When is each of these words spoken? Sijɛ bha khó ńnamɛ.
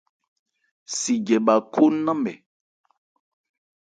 Sijɛ 0.99 1.37
bha 1.45 1.53
khó 1.73 1.83
ńnamɛ. 1.95 2.33